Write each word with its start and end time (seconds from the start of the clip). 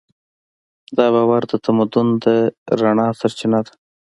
دا 0.97 1.05
باور 1.13 1.41
د 1.51 1.53
تمدن 1.65 2.07
د 2.23 2.25
رڼا 2.79 3.07
سرچینه 3.19 3.59
ده. 3.65 3.73